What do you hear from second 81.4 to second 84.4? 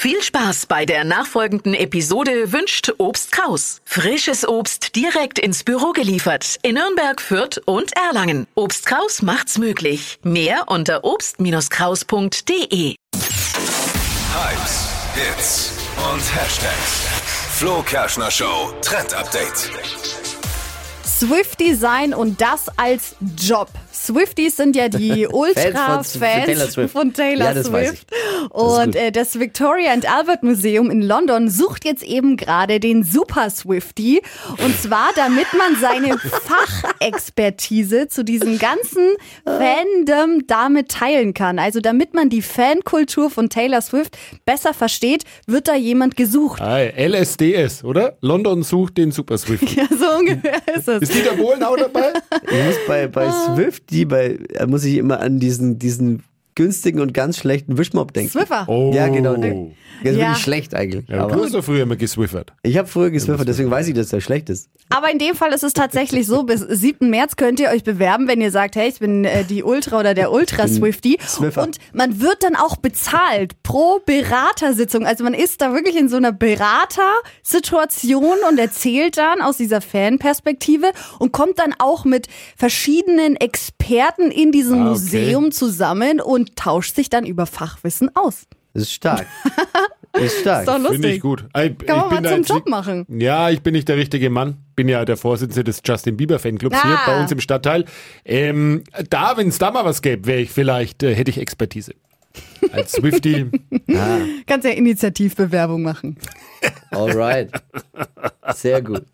dann auch mit verschiedenen Experten